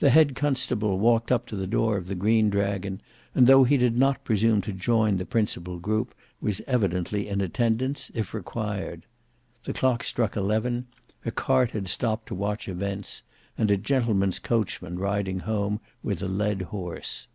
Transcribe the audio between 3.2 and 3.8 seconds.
and though he